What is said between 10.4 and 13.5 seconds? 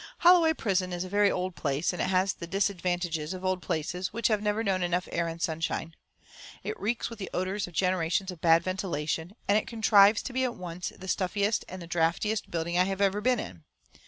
at once the stuffiest and the draughtiest building I have ever been